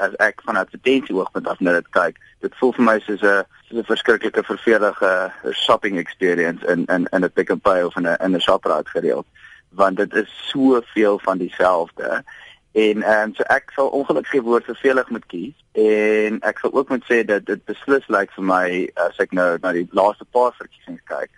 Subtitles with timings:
[0.00, 3.44] as ek van advertensie oogpunt af na dit kyk, dit voel vir my soos 'n
[3.68, 5.32] soos 'n verskriklike vervelige
[5.64, 8.90] shopping experience in in in 'n Pick n Pay of in 'n in 'n Shoprite
[8.90, 9.26] gereeld,
[9.68, 12.24] want dit is soveel van dieselfde.
[12.72, 16.72] En ehm um, so ek sal ongelukkig die woord vervelig moet kies en ek sal
[16.72, 19.88] ook moet sê dat dit beslis lyk like vir my as ek nou na die
[19.90, 21.30] laaste paar verkiesings kyk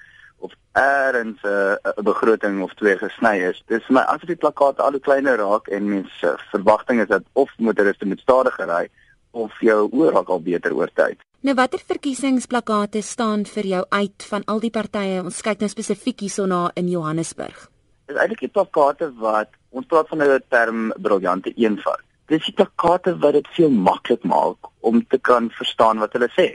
[0.42, 3.62] of erns 'n uh, begroting of twee gesny is.
[3.66, 7.22] Dis my asof die plakate al hoe kleiner raak en mense uh, verwagting is dat
[7.32, 8.88] of motoriste moet stadiger ry
[9.30, 11.18] of jou oor raak al beter oor tyd.
[11.40, 15.22] Nou watter verkiesingsplakate staan vir jou uit van al die partye?
[15.22, 17.72] Ons kyk nou spesifiek hierna in Johannesburg
[18.12, 22.04] is eintlik die plakate wat ons praat van 'n term briljante eenvoud.
[22.26, 26.48] Dis die plakate wat dit veel maklik maak om te kan verstaan wat hulle sê.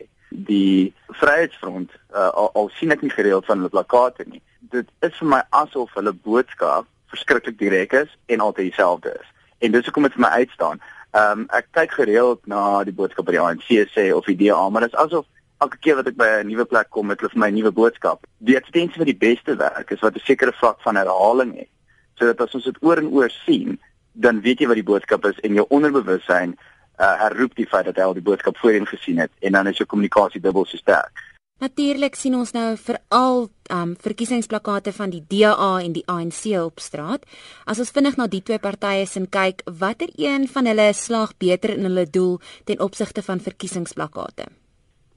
[0.46, 4.42] Die Vryheidsfront, uh, al, al sien ek nie gereeld van hulle plakate nie.
[4.70, 9.32] Dit is vir my asof hulle boodskap verskriklik direk is en altyd dieselfde is.
[9.66, 10.84] En dis hoekom dit vir my uitstaan.
[11.18, 14.60] Ehm um, ek kyk gereeld na die boodskap by die ANC sê of die DA,
[14.70, 15.26] maar dit is asof
[15.64, 18.28] elke keer wat ek by 'n nuwe plek kom met hulle vir my nuwe boodskap.
[18.38, 21.72] Die advertensie wat die beste werk is wat 'n sekere vlak van herhaling het.
[22.20, 23.80] Sodat as ons dit oor en oor sien,
[24.14, 26.58] dan weet jy wat die boodskap is en jou onderbewussyn
[27.00, 29.78] uh, herroep die feit dat jy al die boodskap voorheen gesien het en dan is
[29.78, 31.24] jou kommunikasie dubbel so sterk.
[31.58, 37.26] Natuurlik sien ons nou veral um verkiesingsplakate van die DA en die ANC op straat.
[37.66, 41.74] As ons vinnig na die twee partye sin kyk, watter een van hulle slaag beter
[41.74, 42.38] in hulle doel
[42.70, 44.52] ten opsigte van verkiesingsplakate?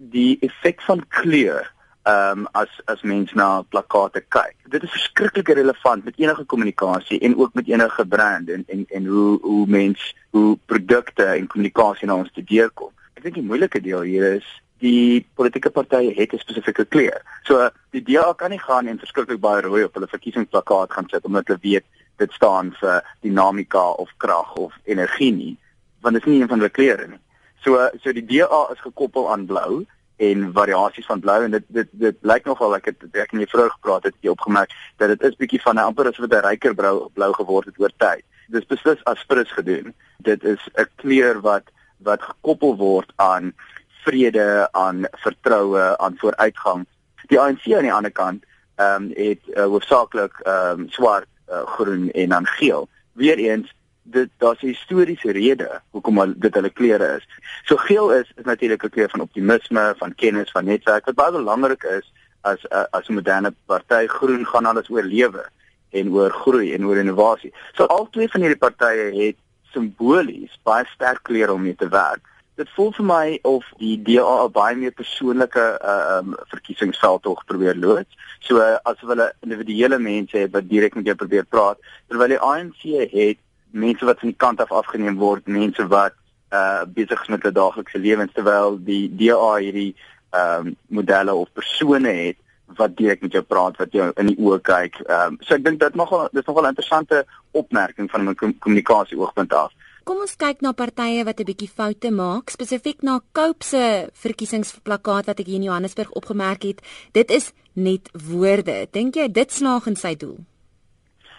[0.01, 1.69] die effek van kleur
[2.03, 4.57] ehm um, as as mens na plakate kyk.
[4.73, 9.07] Dit is verskriklik relevant met enige kommunikasie en ook met enige brand en en en
[9.07, 12.93] hoe hoe mens hoe produkte en kommunikasie na ons te deurkom.
[13.15, 14.49] Ek dink die moeilike deel hier is
[14.81, 17.21] die politieke partye het 'n spesifieke kleur.
[17.45, 21.25] So die DA kan nie gaan en verskriklik baie rooi op hulle verkiesingsplakkaat gaan sit
[21.25, 21.85] omdat hulle weet
[22.17, 25.57] dit staan vir dinamika of krag of energie nie,
[26.01, 27.21] want dit is nie een van hulle kleure nie.
[27.63, 29.87] So so die DA is gekoppel aan blou
[30.21, 33.49] en variasies van blou en dit dit dit lyk nogal ek het ek en jy
[33.49, 36.47] vroeër gepraat het jy opgemerk dat dit is bietjie van 'n amper asof dit 'n
[36.47, 38.25] ryker blou blou geword het oor tyd.
[38.49, 39.95] Dis beslis aspres gedoen.
[40.19, 43.53] Dit is 'n kleur wat wat gekoppel word aan
[44.05, 46.87] vrede, aan vertroue, aan vooruitgang.
[47.29, 48.45] Die ANC aan die ander kant
[48.77, 52.89] ehm um, het uh, hoofsaaklik ehm um, swart, uh, groen en dan geel.
[53.13, 53.73] Weereens
[54.11, 57.27] dit daar's 'n historiese rede hoekom dit hulle kleure is.
[57.65, 61.33] So geel is is natuurlik 'n kleur van optimisme, van kennis, van netwerk wat baie
[61.33, 64.07] belangrik is as as 'n moderne party.
[64.07, 65.45] Groen gaan alles oor lewe
[65.91, 67.53] en oor groei en oor innovasie.
[67.75, 69.37] So al twee van hierdie partye het
[69.73, 72.23] simbolies baie sterk kleure om mee te werk.
[72.61, 77.79] Dit voel vir my of die DA baie meer persoonlike uh, um verkiesingsveld tog probeer
[77.79, 78.17] loods.
[78.41, 81.79] So uh, asof hulle individuele mense het wat direk met jou probeer praat,
[82.09, 82.85] terwyl die ANC
[83.15, 83.41] het
[83.73, 86.15] mense wat van die kant af afgeneem word, mense wat
[86.51, 89.95] uh besig is met hulle daaglikse lewens terwyl die DA hierdie
[90.31, 92.39] ehm um, modelle of persone het
[92.79, 95.01] wat direk met jou praat, wat jou in die oë kyk.
[95.07, 99.19] Ehm um, so ek dink dit nogal dis nogal 'n interessante opmerking van 'n kommunikasie
[99.19, 99.73] oogpunt af.
[100.05, 105.27] Kom ons kyk na partye wat 'n bietjie foute maak, spesifiek na Cope se verkiesingsplakkaat
[105.27, 106.81] wat ek hier in Johannesburg opgemerk het.
[107.13, 108.89] Dit is net woorde.
[108.91, 110.39] Dink jy dit slaag in sy doel?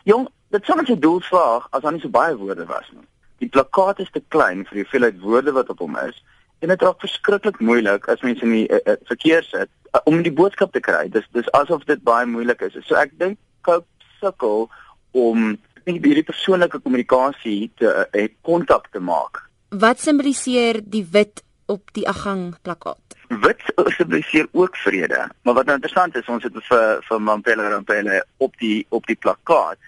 [0.03, 3.07] Jong, dit sou net 'n doel slaag as daar nie so baie woorde was nie.
[3.37, 6.23] Die plakkaat is te klein vir die hoeveelheid woorde wat op hom is
[6.59, 10.21] en dit raak verskriklik moeilik as mense in die uh, uh, verkeer sit uh, om
[10.21, 11.07] die boodskap te kry.
[11.09, 12.77] Dis dis asof dit baie moeilik is.
[12.85, 13.87] So ek dink Cope
[14.19, 14.67] sukkel
[15.11, 19.47] om nie hierdie persoonlike kommunikasie te uh, kontak te maak.
[19.69, 23.17] Wat simboliseer die wit op die agang plakkaat?
[23.29, 23.63] Wit
[23.95, 28.57] simboliseer ook vrede, maar wat nou interessant is, ons het vir vir Mampela Rampela op
[28.59, 29.79] die op die plakkaat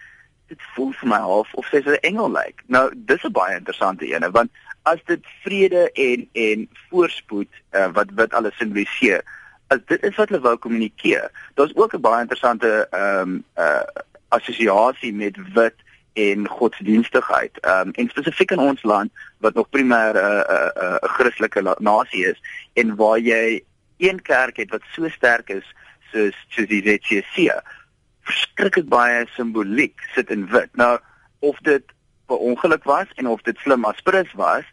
[0.48, 2.64] dit voel vir my half of sy so 'n engel lyk.
[2.68, 4.52] Nou, dis 'n baie interessante ene want
[4.84, 9.24] as dit vrede en en voorspoed uh, wat wat alles simboliseer,
[9.68, 11.32] as dit is wat hulle wou kommunikeer.
[11.56, 13.86] Daar's ook 'n baie interessante ehm um, uh
[14.34, 15.76] assosiasie met wit
[16.14, 17.60] en godsdienstigheid.
[17.60, 20.84] Ehm um, en spesifiek in ons land wat nog primêr 'n uh, 'n uh, 'n
[20.84, 22.42] uh, Christelike nasie is
[22.74, 23.64] en waar jy
[23.98, 25.74] een kerk het wat so sterk is
[26.12, 27.62] soos soos die ZCC
[28.54, 30.70] verskriklik baie simboliek sit in wit.
[30.76, 31.00] Nou
[31.40, 31.84] of dit
[32.28, 34.64] per ongeluk was en of dit slim aspres was,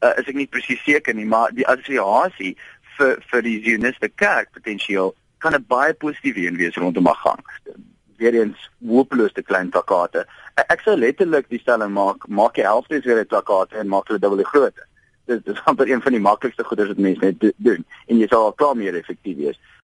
[0.00, 2.56] uh, is ek nie presies seker nie, maar die assosiasie
[2.98, 7.40] vir vir die Zioniste kerk potensieel kan 'n baie positiewe een wees rondom agang.
[8.16, 10.26] Weer eens hopeloos te klein plakate.
[10.68, 14.18] Ek sou letterlik die stelling maak, maak die helfte weer 'n plakate en maak hulle
[14.20, 14.86] dubbel groter.
[15.26, 18.44] Dit is amper een van die maklikste goeders wat mense net doen en jy sal
[18.44, 19.58] al klaar meer effektief wees.